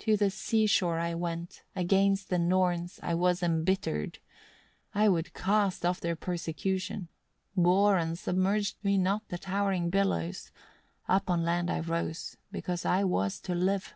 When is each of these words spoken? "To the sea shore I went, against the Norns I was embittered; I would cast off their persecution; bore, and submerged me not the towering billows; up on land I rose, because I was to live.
"To 0.00 0.18
the 0.18 0.28
sea 0.28 0.66
shore 0.66 0.98
I 0.98 1.14
went, 1.14 1.62
against 1.74 2.28
the 2.28 2.38
Norns 2.38 3.00
I 3.02 3.14
was 3.14 3.42
embittered; 3.42 4.18
I 4.94 5.08
would 5.08 5.32
cast 5.32 5.86
off 5.86 5.98
their 5.98 6.14
persecution; 6.14 7.08
bore, 7.56 7.96
and 7.96 8.18
submerged 8.18 8.76
me 8.82 8.98
not 8.98 9.26
the 9.30 9.38
towering 9.38 9.88
billows; 9.88 10.52
up 11.08 11.30
on 11.30 11.42
land 11.42 11.70
I 11.70 11.80
rose, 11.80 12.36
because 12.50 12.84
I 12.84 13.04
was 13.04 13.40
to 13.40 13.54
live. 13.54 13.94